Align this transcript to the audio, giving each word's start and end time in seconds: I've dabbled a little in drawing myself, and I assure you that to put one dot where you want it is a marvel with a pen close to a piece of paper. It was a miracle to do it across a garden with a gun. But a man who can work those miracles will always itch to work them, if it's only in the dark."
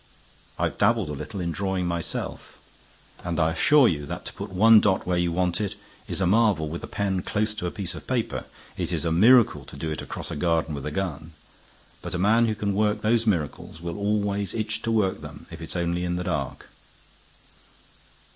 I've 0.57 0.79
dabbled 0.79 1.09
a 1.09 1.13
little 1.13 1.39
in 1.39 1.51
drawing 1.51 1.85
myself, 1.85 2.57
and 3.23 3.39
I 3.39 3.51
assure 3.51 3.87
you 3.87 4.07
that 4.07 4.25
to 4.25 4.33
put 4.33 4.49
one 4.49 4.79
dot 4.79 5.05
where 5.05 5.19
you 5.19 5.31
want 5.31 5.61
it 5.61 5.75
is 6.07 6.19
a 6.19 6.25
marvel 6.25 6.67
with 6.67 6.83
a 6.83 6.87
pen 6.87 7.21
close 7.21 7.53
to 7.53 7.67
a 7.67 7.69
piece 7.71 7.93
of 7.93 8.07
paper. 8.07 8.45
It 8.77 8.91
was 8.91 9.05
a 9.05 9.11
miracle 9.11 9.63
to 9.63 9.75
do 9.77 9.91
it 9.91 10.01
across 10.01 10.31
a 10.31 10.35
garden 10.35 10.73
with 10.73 10.87
a 10.87 10.91
gun. 10.91 11.33
But 12.01 12.15
a 12.15 12.17
man 12.17 12.47
who 12.47 12.55
can 12.55 12.73
work 12.73 13.03
those 13.03 13.27
miracles 13.27 13.79
will 13.79 13.99
always 13.99 14.55
itch 14.55 14.81
to 14.81 14.91
work 14.91 15.21
them, 15.21 15.45
if 15.51 15.61
it's 15.61 15.75
only 15.75 16.03
in 16.03 16.15
the 16.15 16.23
dark." 16.23 16.67